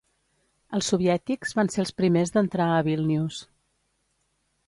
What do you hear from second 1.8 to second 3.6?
els primers d'entrar a Vílnius.